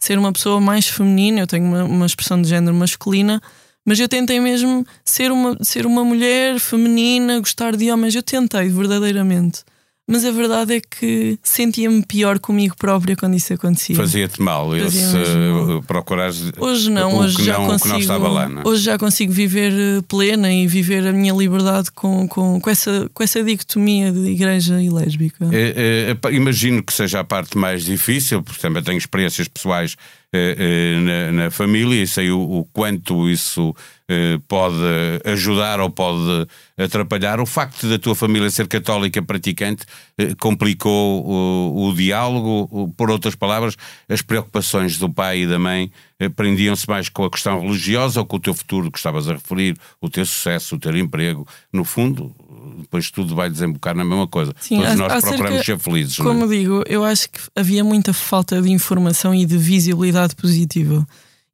ser 0.00 0.18
uma 0.18 0.32
pessoa 0.32 0.58
mais 0.58 0.88
feminina, 0.88 1.40
eu 1.40 1.46
tenho 1.46 1.66
uma, 1.66 1.84
uma 1.84 2.06
expressão 2.06 2.40
de 2.40 2.48
género 2.48 2.74
masculina, 2.74 3.42
mas 3.84 3.98
eu 3.98 4.08
tentei 4.08 4.40
mesmo 4.40 4.86
ser 5.04 5.30
uma, 5.32 5.56
ser 5.62 5.86
uma 5.86 6.04
mulher 6.04 6.58
feminina, 6.58 7.38
gostar 7.38 7.76
de 7.76 7.90
homens, 7.90 8.14
eu 8.14 8.22
tentei 8.22 8.68
verdadeiramente 8.68 9.64
mas 10.08 10.24
a 10.24 10.32
verdade 10.32 10.74
é 10.74 10.80
que 10.80 11.38
sentia-me 11.42 12.04
pior 12.04 12.38
comigo 12.40 12.76
própria 12.76 13.16
quando 13.16 13.36
isso 13.36 13.54
acontecia. 13.54 13.94
Fazia-te 13.94 14.42
mal 14.42 14.70
Fazia 14.70 14.86
esse 14.86 15.16
uh, 15.16 15.82
procurares 15.86 16.50
hoje 16.58 16.90
não, 16.90 17.18
hoje 17.18 17.44
já 17.44 17.58
não, 17.58 17.66
consigo, 17.66 18.28
lá. 18.28 18.44
É? 18.44 18.68
Hoje 18.68 18.82
já 18.82 18.98
consigo 18.98 19.32
viver 19.32 19.72
eh, 19.72 20.02
plena 20.08 20.52
e 20.52 20.66
viver 20.66 21.06
a 21.06 21.12
minha 21.12 21.32
liberdade 21.32 21.92
com, 21.92 22.26
com, 22.26 22.60
com, 22.60 22.70
essa, 22.70 23.08
com 23.14 23.22
essa 23.22 23.42
dicotomia 23.44 24.10
de 24.10 24.28
igreja 24.30 24.82
e 24.82 24.90
lésbica. 24.90 25.48
É, 25.52 26.16
é, 26.24 26.34
imagino 26.34 26.82
que 26.82 26.92
seja 26.92 27.20
a 27.20 27.24
parte 27.24 27.56
mais 27.56 27.84
difícil, 27.84 28.42
porque 28.42 28.60
também 28.60 28.82
tenho 28.82 28.98
experiências 28.98 29.46
pessoais 29.46 29.96
na, 30.32 31.32
na, 31.32 31.50
família 31.50 32.02
e 32.02 32.06
sei 32.06 32.30
o, 32.30 32.40
o 32.40 32.64
quanto 32.72 33.28
isso 33.28 33.74
eh, 34.01 34.01
pode 34.48 34.76
ajudar 35.24 35.80
ou 35.80 35.90
pode 35.90 36.46
atrapalhar. 36.78 37.40
O 37.40 37.46
facto 37.46 37.88
da 37.88 37.98
tua 37.98 38.14
família 38.14 38.50
ser 38.50 38.66
católica 38.66 39.22
praticante 39.22 39.84
eh, 40.18 40.34
complicou 40.40 41.24
o, 41.24 41.88
o 41.88 41.94
diálogo, 41.94 42.92
por 42.96 43.10
outras 43.10 43.34
palavras, 43.34 43.76
as 44.08 44.22
preocupações 44.22 44.98
do 44.98 45.08
pai 45.08 45.42
e 45.42 45.46
da 45.46 45.58
mãe 45.58 45.90
eh, 46.18 46.28
prendiam-se 46.28 46.88
mais 46.88 47.08
com 47.08 47.24
a 47.24 47.30
questão 47.30 47.60
religiosa 47.60 48.20
ou 48.20 48.26
com 48.26 48.36
o 48.36 48.40
teu 48.40 48.54
futuro 48.54 48.90
que 48.90 48.98
estavas 48.98 49.28
a 49.28 49.34
referir, 49.34 49.76
o 50.00 50.08
teu 50.08 50.24
sucesso, 50.24 50.76
o 50.76 50.78
teu 50.78 50.96
emprego. 50.96 51.46
No 51.72 51.84
fundo, 51.84 52.34
depois 52.78 53.10
tudo 53.10 53.34
vai 53.34 53.50
desembocar 53.50 53.94
na 53.94 54.04
mesma 54.04 54.26
coisa. 54.26 54.54
Sim, 54.60 54.78
Todos 54.78 54.94
nós 54.94 55.20
procuramos 55.22 55.64
ser 55.64 55.78
felizes. 55.78 56.16
Como 56.16 56.40
não 56.40 56.52
é? 56.52 56.56
digo, 56.56 56.82
eu 56.86 57.04
acho 57.04 57.28
que 57.30 57.40
havia 57.56 57.82
muita 57.82 58.12
falta 58.12 58.60
de 58.60 58.70
informação 58.70 59.34
e 59.34 59.44
de 59.44 59.56
visibilidade 59.56 60.34
positiva. 60.34 61.06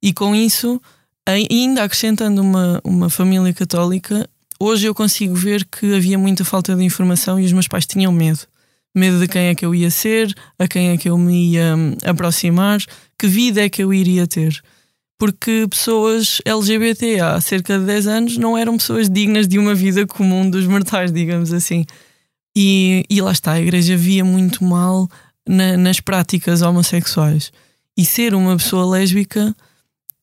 E 0.02 0.12
com 0.12 0.34
isso 0.34 0.80
ainda 1.32 1.82
acrescentando 1.82 2.40
uma, 2.40 2.80
uma 2.82 3.11
família 3.11 3.52
católica, 3.52 4.28
hoje 4.58 4.87
eu 4.87 4.94
consigo 4.94 5.35
ver 5.35 5.64
que 5.64 5.94
havia 5.94 6.18
muita 6.18 6.44
falta 6.44 6.75
de 6.75 6.82
informação 6.82 7.38
e 7.38 7.44
os 7.44 7.52
meus 7.52 7.68
pais 7.68 7.87
tinham 7.87 8.12
medo. 8.12 8.40
Medo 8.94 9.20
de 9.20 9.28
quem 9.28 9.49
é 9.49 9.54
que 9.54 9.64
eu 9.64 9.75
ia 9.75 9.90
ser, 9.90 10.35
a 10.58 10.66
quem 10.66 10.90
é 10.90 10.97
que 10.97 11.08
eu 11.08 11.18
me 11.18 11.52
ia 11.52 11.76
hum, 11.76 11.97
aproximar, 12.04 12.80
que 13.18 13.26
vida 13.26 13.62
é 13.62 13.68
que 13.68 13.82
eu 13.82 13.92
iria 13.92 14.26
ter. 14.26 14.61
Porque 15.18 15.66
pessoas 15.68 16.40
LGBT 16.44 17.20
há 17.20 17.40
cerca 17.40 17.78
de 17.78 17.85
10 17.85 18.06
anos 18.06 18.38
não 18.38 18.56
eram 18.56 18.76
pessoas 18.76 19.11
dignas 19.11 19.47
de 19.47 19.58
uma 19.58 19.75
vida 19.75 20.06
comum 20.06 20.49
dos 20.49 20.66
mortais, 20.66 21.12
digamos 21.12 21.52
assim. 21.52 21.85
E, 22.56 23.04
e 23.11 23.20
lá 23.20 23.32
está, 23.32 23.52
a 23.52 23.61
igreja 23.61 23.97
via 23.97 24.25
muito 24.25 24.64
mal 24.64 25.08
na, 25.47 25.76
nas 25.76 26.00
práticas 26.00 26.62
homossexuais. 26.62 27.52
E 27.97 28.04
ser 28.04 28.35
uma 28.35 28.56
pessoa 28.56 28.87
lésbica 28.87 29.54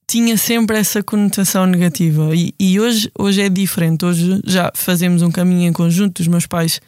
tinha 0.08 0.38
sempre 0.38 0.78
essa 0.78 1.02
conotação 1.02 1.66
negativa 1.66 2.36
e, 2.36 2.54
e, 2.60 2.80
hoje, 2.80 3.12
hoje 3.18 3.42
é 3.42 3.50
diferente. 3.50 4.06
Hoje 4.06 4.42
já 4.46 4.72
fazemos 4.76 5.22
um 5.22 5.32
caminho 5.32 5.68
em 5.68 5.74
conjunto. 5.74 6.20
Os 6.20 6.28
meus 6.28 6.46
pais 6.46 6.80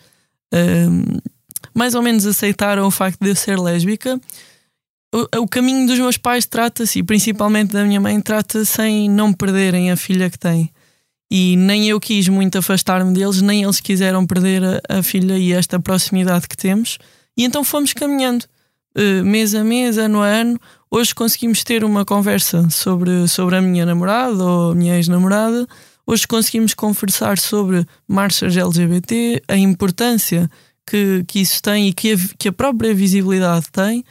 um, 0.54 1.20
mais 1.74 1.94
ou 1.94 2.02
menos 2.02 2.26
aceitaram 2.26 2.88
o 2.88 2.92
facto 2.92 3.20
de 3.22 3.30
eu 3.30 3.36
ser 3.36 3.60
lésbica. 3.60 4.20
O, 5.14 5.42
o 5.42 5.48
caminho 5.48 5.88
dos 5.88 6.00
meus 6.00 6.18
pais 6.18 6.46
trata-se, 6.46 7.00
e 7.00 7.04
principalmente 7.04 7.74
da 7.74 7.84
minha 7.84 8.00
mãe, 8.00 8.20
trata-se 8.20 8.82
em 8.82 9.10
não 9.10 9.32
perderem 9.32 9.92
a 9.92 9.96
filha 9.96 10.30
que 10.30 10.38
têm. 10.38 10.72
E 11.30 11.58
nem 11.58 11.88
eu 11.90 12.00
quis 12.00 12.28
muito 12.28 12.58
afastar-me 12.58 13.14
deles, 13.14 13.42
nem 13.42 13.64
eles 13.64 13.80
quiseram 13.80 14.26
perder 14.26 14.64
a, 14.64 15.00
a, 15.00 15.04
filha 15.04 15.38
e 15.38 15.52
esta 15.52 15.80
proximidade 15.80 16.48
que 16.48 16.56
temos. 16.56 16.98
E 17.38 17.44
então 17.44 17.64
fomos 17.64 17.94
caminhando, 17.94 18.46
uh, 18.98 19.24
mês 19.24 19.54
a 19.54 19.64
mês, 19.64 19.98
ano 19.98 20.22
a 20.22 20.28
ano, 20.28 20.60
Hoje 20.90 21.14
conseguimos 21.14 21.66
ter 21.66 21.84
uma 21.84 22.06
conversa 22.06 22.70
sobre, 22.70 23.28
sobre 23.28 23.58
a 23.58 23.62
minha 23.62 23.86
namorada 23.86 24.42
ou 24.42 24.72
a 24.72 24.76
minha 24.76 24.96
ex-namorada. 24.96 25.68
Hoje 26.06 26.26
conseguimos 26.26 26.74
conversar 26.74 27.38
sobre 27.38 27.86
marchas 28.08 28.56
LGBT, 28.56 29.44
a 29.50 29.58
importância 29.58 30.50
que, 30.86 31.26
que 31.28 31.42
isso 31.42 31.62
tem 31.62 31.90
e 31.90 31.94
que 31.94 32.14
a, 32.14 32.18
que 32.40 32.48
a 32.48 32.54
própria 32.54 32.96
visibilidade 32.96 33.68
tem. 33.70 34.02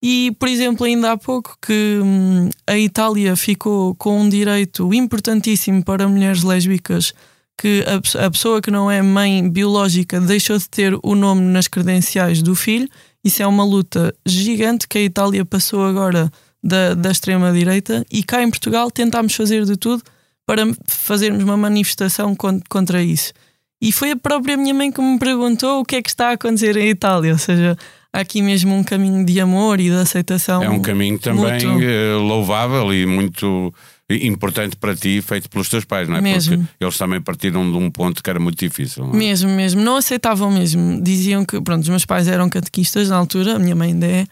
E, 0.00 0.30
por 0.38 0.48
exemplo, 0.48 0.86
ainda 0.86 1.10
há 1.10 1.16
pouco 1.16 1.56
que 1.60 1.98
hum, 2.00 2.48
a 2.68 2.78
Itália 2.78 3.34
ficou 3.34 3.92
com 3.96 4.20
um 4.20 4.28
direito 4.28 4.94
importantíssimo 4.94 5.84
para 5.84 6.08
mulheres 6.08 6.44
lésbicas, 6.44 7.12
que 7.58 7.84
a, 7.86 8.26
a 8.26 8.30
pessoa 8.30 8.62
que 8.62 8.70
não 8.70 8.88
é 8.88 9.02
mãe 9.02 9.48
biológica 9.48 10.20
deixou 10.20 10.56
de 10.56 10.68
ter 10.68 10.96
o 11.02 11.16
nome 11.16 11.42
nas 11.42 11.66
credenciais 11.66 12.42
do 12.42 12.54
filho 12.54 12.88
isso 13.24 13.42
é 13.42 13.46
uma 13.46 13.64
luta 13.64 14.14
gigante 14.26 14.88
que 14.88 14.98
a 14.98 15.02
Itália 15.02 15.44
passou 15.44 15.84
agora 15.84 16.30
da, 16.62 16.94
da 16.94 17.10
extrema-direita 17.10 18.04
e 18.10 18.22
cá 18.22 18.42
em 18.42 18.50
Portugal 18.50 18.90
tentámos 18.90 19.34
fazer 19.34 19.64
de 19.64 19.76
tudo 19.76 20.02
para 20.46 20.62
fazermos 20.86 21.42
uma 21.42 21.56
manifestação 21.56 22.36
contra 22.68 23.02
isso. 23.02 23.32
E 23.80 23.90
foi 23.90 24.12
a 24.12 24.16
própria 24.16 24.56
minha 24.56 24.74
mãe 24.74 24.92
que 24.92 25.00
me 25.00 25.18
perguntou 25.18 25.80
o 25.80 25.84
que 25.84 25.96
é 25.96 26.02
que 26.02 26.08
está 26.08 26.28
a 26.28 26.32
acontecer 26.32 26.76
em 26.76 26.88
Itália, 26.88 27.32
ou 27.32 27.38
seja, 27.38 27.76
há 28.12 28.20
aqui 28.20 28.40
mesmo 28.40 28.74
um 28.74 28.84
caminho 28.84 29.24
de 29.24 29.40
amor 29.40 29.80
e 29.80 29.88
de 29.88 29.96
aceitação. 29.96 30.62
É 30.62 30.70
um 30.70 30.80
caminho 30.80 31.18
também. 31.18 31.60
Eh, 31.82 32.14
louvável 32.14 32.94
e 32.94 33.06
muito 33.06 33.74
importante 34.10 34.76
para 34.76 34.94
ti, 34.94 35.22
feito 35.22 35.48
pelos 35.48 35.68
teus 35.68 35.84
pais, 35.84 36.08
não 36.08 36.16
é? 36.16 36.20
Mesmo. 36.20 36.58
Porque 36.58 36.70
eles 36.80 36.98
também 36.98 37.20
partiram 37.20 37.70
de 37.70 37.76
um 37.76 37.90
ponto 37.90 38.22
que 38.22 38.28
era 38.28 38.38
muito 38.38 38.58
difícil. 38.58 39.04
É? 39.04 39.16
Mesmo, 39.16 39.50
mesmo. 39.50 39.80
Não 39.80 39.96
aceitavam 39.96 40.50
mesmo. 40.50 41.02
Diziam 41.02 41.44
que, 41.44 41.60
pronto, 41.60 41.82
os 41.82 41.88
meus 41.88 42.04
pais 42.04 42.28
eram 42.28 42.48
catequistas 42.48 43.08
na 43.08 43.16
altura, 43.16 43.56
a 43.56 43.58
minha 43.58 43.74
mãe 43.74 43.92
ainda 43.92 44.06
é, 44.06 44.26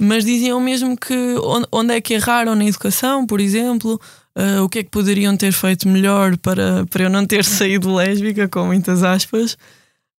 mas 0.00 0.24
diziam 0.24 0.60
mesmo 0.60 0.96
que 0.96 1.14
onde 1.70 1.94
é 1.94 2.00
que 2.00 2.14
erraram 2.14 2.56
na 2.56 2.64
educação, 2.64 3.24
por 3.24 3.40
exemplo, 3.40 4.00
uh, 4.36 4.62
o 4.64 4.68
que 4.68 4.80
é 4.80 4.82
que 4.82 4.90
poderiam 4.90 5.36
ter 5.36 5.52
feito 5.52 5.88
melhor 5.88 6.36
para, 6.38 6.84
para 6.86 7.04
eu 7.04 7.10
não 7.10 7.24
ter 7.24 7.44
saído 7.46 7.94
lésbica, 7.94 8.48
com 8.48 8.66
muitas 8.66 9.04
aspas. 9.04 9.56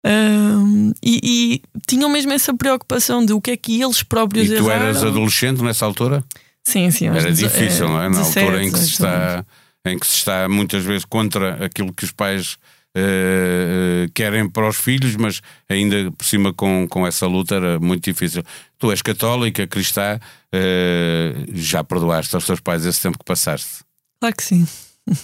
Uh, 0.06 0.94
e, 1.04 1.20
e, 1.24 1.62
tinham 1.88 2.10
mesmo 2.10 2.32
essa 2.34 2.54
preocupação 2.54 3.26
de 3.26 3.34
o 3.34 3.42
que 3.42 3.52
é 3.52 3.58
que 3.58 3.82
eles 3.82 4.04
próprios 4.04 4.50
e 4.50 4.56
tu 4.56 4.70
erraram. 4.70 4.86
eras 4.88 5.04
adolescente 5.04 5.62
nessa 5.62 5.86
altura? 5.86 6.24
Sim, 6.66 6.90
sim. 6.92 7.08
Era 7.08 7.32
difícil, 7.32 7.86
é, 7.86 7.90
não 7.90 8.02
é? 8.02 8.10
Na 8.10 8.20
17, 8.20 8.40
altura 8.40 8.64
em 8.64 8.72
que, 8.72 8.80
se 8.80 8.90
está, 8.90 9.46
em 9.86 10.00
que 10.00 10.08
se 10.08 10.16
está 10.16 10.50
muitas 10.50 10.84
vezes 10.84 11.06
contra 11.06 11.66
aquilo 11.66 11.94
que 11.94 12.06
os 12.06 12.12
pais 12.12 12.58
uh, 12.98 14.10
querem 14.14 14.50
para 14.50 14.68
os 14.68 14.78
filhos, 14.78 15.16
mas 15.16 15.42
ainda 15.70 16.12
por 16.12 16.26
cima 16.26 16.54
com, 16.54 16.88
com 16.88 17.06
essa 17.06 17.28
luta 17.28 17.56
era 17.56 17.80
muito 17.80 18.04
difícil. 18.04 18.44
Tu 18.78 18.92
és 18.92 19.02
católica, 19.02 19.68
cristã, 19.68 20.20
uh, 20.20 21.46
já 21.54 21.84
perdoaste 21.84 22.36
aos 22.36 22.46
teus 22.46 22.60
pais 22.60 22.86
esse 22.86 23.02
tempo 23.02 23.20
que 23.20 23.26
passaste? 23.26 23.84
Claro 24.20 24.36
que 24.36 24.44
sim. 24.44 24.68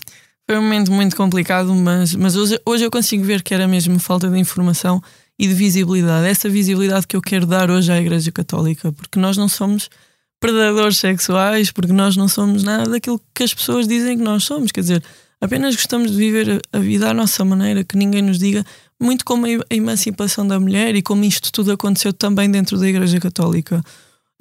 Foi 0.50 0.58
um 0.58 0.63
momento 0.63 0.91
muito 0.91 1.15
complicado, 1.15 1.74
mas, 1.75 2.15
mas 2.15 2.36
hoje, 2.36 2.60
hoje 2.65 2.84
eu 2.84 2.89
consigo 2.89 3.24
ver 3.24 3.43
que 3.43 3.53
era 3.53 3.67
mesmo 3.67 4.00
falta 4.00 4.27
de 4.27 4.38
informação 4.39 5.00
e 5.38 5.48
de 5.48 5.53
visibilidade. 5.53 6.27
Essa 6.27 6.50
visibilidade 6.50 7.05
que 7.05 7.15
eu 7.15 7.22
quero 7.22 7.46
dar 7.46 7.69
hoje 7.69 7.91
à 7.91 8.01
Igreja 8.01 8.31
Católica, 8.31 8.91
porque 8.91 9.19
nós 9.19 9.38
não 9.38 9.48
somos 9.48 9.91
predadores 10.39 10.98
sexuais, 10.98 11.72
porque 11.72 11.91
nós 11.91 12.15
não 12.15 12.27
somos 12.27 12.63
nada 12.63 12.89
daquilo 12.89 13.19
que 13.34 13.43
as 13.43 13.53
pessoas 13.53 13.88
dizem 13.88 14.17
que 14.17 14.24
nós 14.24 14.43
somos. 14.43 14.72
Quer 14.72 14.81
dizer, 14.81 15.03
apenas 15.41 15.75
gostamos 15.75 16.12
de 16.12 16.17
viver 16.17 16.62
a 16.72 16.79
vida 16.79 17.10
à 17.10 17.13
nossa 17.13 17.43
maneira, 17.43 17.84
que 17.84 17.98
ninguém 17.98 18.22
nos 18.22 18.39
diga, 18.39 18.65
muito 19.00 19.24
como 19.25 19.46
a 19.46 19.50
emancipação 19.75 20.48
da 20.48 20.60
mulher 20.60 20.96
e 20.96 21.01
como 21.01 21.24
isto 21.24 21.51
tudo 21.51 21.72
aconteceu 21.72 22.13
também 22.13 22.50
dentro 22.50 22.77
da 22.77 22.88
Igreja 22.88 23.19
Católica. 23.19 23.81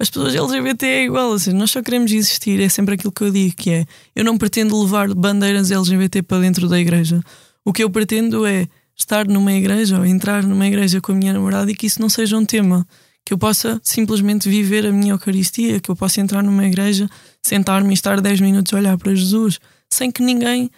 As 0.01 0.09
pessoas 0.09 0.33
LGBT 0.33 0.85
é 0.85 1.03
igual, 1.03 1.33
assim, 1.33 1.51
nós 1.51 1.71
só 1.71 1.81
queremos 1.81 2.11
existir, 2.11 2.61
é 2.61 2.69
sempre 2.69 2.95
aquilo 2.95 3.11
que 3.11 3.21
eu 3.21 3.31
digo, 3.31 3.53
que 3.55 3.69
é 3.69 3.85
eu 4.15 4.23
não 4.23 4.37
pretendo 4.37 4.81
levar 4.81 5.13
bandeiras 5.13 5.71
LGBT 5.71 6.21
para 6.21 6.39
dentro 6.39 6.69
da 6.69 6.79
igreja. 6.79 7.21
O 7.65 7.73
que 7.73 7.83
eu 7.83 7.89
pretendo 7.89 8.45
é 8.45 8.65
estar 8.95 9.27
numa 9.27 9.51
igreja 9.51 9.97
ou 9.97 10.05
entrar 10.05 10.43
numa 10.43 10.65
igreja 10.65 11.01
com 11.01 11.11
a 11.11 11.15
minha 11.15 11.33
namorada 11.33 11.69
e 11.69 11.75
que 11.75 11.85
isso 11.85 12.01
não 12.01 12.07
seja 12.07 12.37
um 12.37 12.45
tema 12.45 12.87
que 13.25 13.33
eu 13.33 13.37
possa 13.37 13.79
simplesmente 13.83 14.49
viver 14.49 14.85
a 14.85 14.91
minha 14.91 15.13
Eucaristia, 15.13 15.79
que 15.79 15.89
eu 15.89 15.95
possa 15.95 16.19
entrar 16.19 16.43
numa 16.43 16.65
igreja, 16.65 17.09
sentar-me 17.43 17.91
e 17.91 17.93
estar 17.93 18.19
10 18.19 18.41
minutos 18.41 18.73
a 18.73 18.77
olhar 18.77 18.97
para 18.97 19.13
Jesus, 19.13 19.59
sem 19.89 20.11
que 20.11 20.21
ninguém 20.21 20.69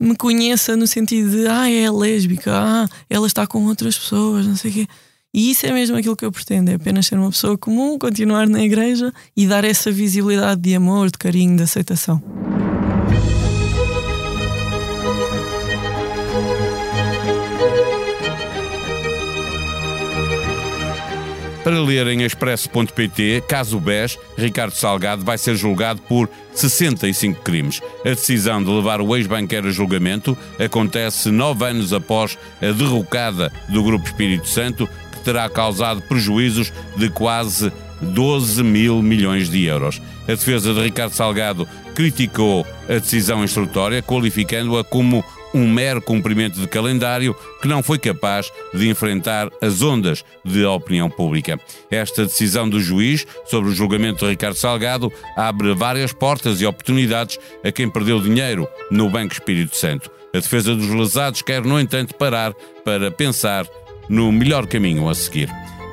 me 0.00 0.16
conheça 0.16 0.76
no 0.76 0.86
sentido 0.86 1.30
de 1.30 1.46
ah, 1.48 1.68
é 1.68 1.90
lésbica, 1.90 2.52
ah, 2.54 2.88
ela 3.10 3.26
está 3.26 3.46
com 3.46 3.64
outras 3.66 3.98
pessoas, 3.98 4.46
não 4.46 4.56
sei 4.56 4.70
o 4.70 4.74
quê. 4.74 4.86
E 5.34 5.50
isso 5.50 5.66
é 5.66 5.72
mesmo 5.72 5.96
aquilo 5.96 6.16
que 6.16 6.24
eu 6.24 6.32
pretendo, 6.32 6.70
é 6.70 6.74
apenas 6.74 7.06
ser 7.06 7.18
uma 7.18 7.30
pessoa 7.30 7.58
comum, 7.58 7.98
continuar 7.98 8.48
na 8.48 8.62
igreja 8.62 9.12
e 9.36 9.46
dar 9.46 9.64
essa 9.64 9.90
visibilidade 9.90 10.60
de 10.60 10.74
amor, 10.74 11.10
de 11.10 11.18
carinho, 11.18 11.56
de 11.56 11.64
aceitação. 11.64 12.47
Para 21.68 21.82
ler 21.82 22.06
em 22.06 22.22
expresso.pt, 22.22 23.42
caso 23.46 23.78
BES, 23.78 24.18
Ricardo 24.38 24.72
Salgado 24.72 25.22
vai 25.22 25.36
ser 25.36 25.54
julgado 25.54 26.00
por 26.00 26.26
65 26.54 27.42
crimes. 27.42 27.82
A 28.06 28.08
decisão 28.08 28.64
de 28.64 28.70
levar 28.70 29.02
o 29.02 29.14
ex-banqueiro 29.14 29.68
a 29.68 29.70
julgamento 29.70 30.34
acontece 30.58 31.30
nove 31.30 31.66
anos 31.66 31.92
após 31.92 32.38
a 32.62 32.72
derrocada 32.72 33.52
do 33.68 33.84
Grupo 33.84 34.06
Espírito 34.06 34.48
Santo, 34.48 34.88
que 35.12 35.20
terá 35.20 35.46
causado 35.50 36.00
prejuízos 36.00 36.72
de 36.96 37.10
quase 37.10 37.70
12 38.00 38.62
mil 38.62 39.02
milhões 39.02 39.50
de 39.50 39.66
euros. 39.66 40.00
A 40.22 40.30
defesa 40.30 40.72
de 40.72 40.80
Ricardo 40.80 41.12
Salgado 41.12 41.68
criticou 41.94 42.66
a 42.88 42.94
decisão 42.94 43.44
instrutória, 43.44 44.02
qualificando-a 44.02 44.82
como 44.82 45.22
um 45.54 45.68
mero 45.70 46.00
cumprimento 46.00 46.60
de 46.60 46.66
calendário 46.66 47.34
que 47.60 47.68
não 47.68 47.82
foi 47.82 47.98
capaz 47.98 48.50
de 48.74 48.88
enfrentar 48.88 49.48
as 49.60 49.82
ondas 49.82 50.24
de 50.44 50.64
opinião 50.64 51.08
pública. 51.08 51.58
Esta 51.90 52.24
decisão 52.24 52.68
do 52.68 52.80
juiz 52.80 53.26
sobre 53.46 53.70
o 53.70 53.74
julgamento 53.74 54.24
de 54.24 54.30
Ricardo 54.30 54.56
Salgado 54.56 55.12
abre 55.36 55.74
várias 55.74 56.12
portas 56.12 56.60
e 56.60 56.66
oportunidades 56.66 57.38
a 57.64 57.72
quem 57.72 57.88
perdeu 57.88 58.20
dinheiro 58.20 58.68
no 58.90 59.08
Banco 59.08 59.32
Espírito 59.32 59.76
Santo. 59.76 60.10
A 60.34 60.38
defesa 60.38 60.74
dos 60.74 60.88
lesados 60.88 61.42
quer, 61.42 61.62
no 61.62 61.80
entanto, 61.80 62.14
parar 62.14 62.52
para 62.84 63.10
pensar 63.10 63.66
no 64.08 64.30
melhor 64.30 64.66
caminho 64.66 65.08
a 65.08 65.14
seguir. 65.14 65.48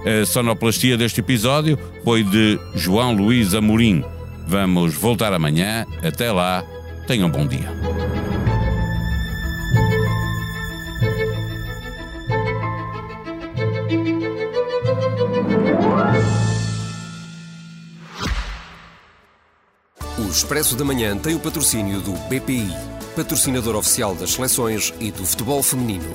A 0.05 0.25
sonoplastia 0.25 0.97
deste 0.97 1.19
episódio 1.19 1.79
foi 2.03 2.23
de 2.23 2.59
João 2.75 3.13
Luís 3.13 3.55
Amorim. 3.55 4.03
Vamos 4.47 4.93
voltar 4.93 5.33
amanhã. 5.33 5.85
Até 6.03 6.31
lá. 6.31 6.63
Tenham 7.07 7.27
um 7.27 7.31
bom 7.31 7.47
dia. 7.47 7.94
Expresso 20.35 20.75
da 20.75 20.83
Manhã 20.83 21.17
tem 21.17 21.33
o 21.33 21.39
patrocínio 21.39 22.01
do 22.01 22.11
BPI, 22.27 22.67
patrocinador 23.15 23.73
oficial 23.73 24.13
das 24.13 24.33
seleções 24.33 24.93
e 24.99 25.09
do 25.09 25.25
futebol 25.25 25.63
feminino. 25.63 26.13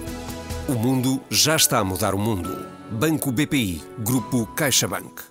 O 0.68 0.74
mundo 0.74 1.22
já 1.30 1.56
está 1.56 1.78
a 1.78 1.84
mudar 1.84 2.14
o 2.14 2.18
mundo. 2.18 2.66
Banco 2.90 3.32
BPI, 3.32 3.82
Grupo 4.00 4.44
CaixaBank. 4.48 5.29